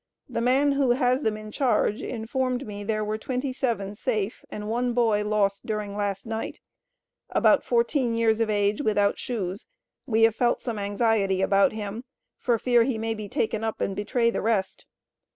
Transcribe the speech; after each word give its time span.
The 0.27 0.41
man 0.41 0.71
who 0.71 0.93
has 0.93 1.21
them 1.21 1.37
in 1.37 1.51
charge 1.51 2.01
informed 2.01 2.65
me 2.65 2.83
there 2.83 3.05
were 3.05 3.19
27 3.19 3.95
safe 3.95 4.43
and 4.49 4.67
one 4.67 4.93
boy 4.93 5.23
lost 5.23 5.67
during 5.67 5.95
last 5.95 6.25
night, 6.25 6.59
about 7.29 7.63
14 7.63 8.17
years 8.17 8.39
of 8.39 8.49
age, 8.49 8.81
without 8.81 9.19
shoes; 9.19 9.67
we 10.07 10.23
have 10.23 10.33
felt 10.35 10.59
some 10.59 10.79
anxiety 10.79 11.43
about 11.43 11.71
him, 11.73 12.03
for 12.39 12.57
fear 12.57 12.81
he 12.81 12.97
may 12.97 13.13
be 13.13 13.29
taken 13.29 13.63
up 13.63 13.79
and 13.79 13.95
betray 13.95 14.31
the 14.31 14.41
rest. 14.41 14.87